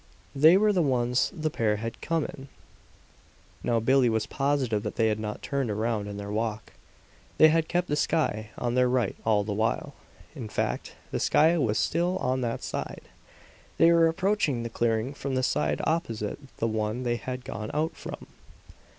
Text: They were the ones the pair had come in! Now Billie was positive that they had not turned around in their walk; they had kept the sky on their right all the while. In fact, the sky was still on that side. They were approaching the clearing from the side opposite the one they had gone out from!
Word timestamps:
They 0.35 0.57
were 0.57 0.73
the 0.73 0.81
ones 0.81 1.31
the 1.31 1.51
pair 1.51 1.75
had 1.75 2.01
come 2.01 2.25
in! 2.25 2.47
Now 3.63 3.79
Billie 3.79 4.09
was 4.09 4.25
positive 4.25 4.81
that 4.81 4.95
they 4.95 5.09
had 5.09 5.19
not 5.19 5.43
turned 5.43 5.69
around 5.69 6.07
in 6.07 6.17
their 6.17 6.31
walk; 6.31 6.73
they 7.37 7.49
had 7.49 7.67
kept 7.67 7.87
the 7.87 7.95
sky 7.95 8.49
on 8.57 8.73
their 8.73 8.89
right 8.89 9.15
all 9.27 9.43
the 9.43 9.53
while. 9.53 9.93
In 10.33 10.49
fact, 10.49 10.95
the 11.11 11.19
sky 11.19 11.55
was 11.59 11.77
still 11.77 12.17
on 12.17 12.41
that 12.41 12.63
side. 12.63 13.09
They 13.77 13.91
were 13.91 14.07
approaching 14.07 14.63
the 14.63 14.69
clearing 14.69 15.13
from 15.13 15.35
the 15.35 15.43
side 15.43 15.81
opposite 15.85 16.39
the 16.57 16.65
one 16.67 17.03
they 17.03 17.17
had 17.17 17.45
gone 17.45 17.69
out 17.71 17.95
from! 17.95 18.25